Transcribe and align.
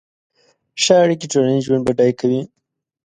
ښه 0.81 0.95
اړیکې 1.03 1.27
ټولنیز 1.31 1.63
ژوند 1.67 1.83
بډای 1.87 2.11
کوي. 2.19 2.41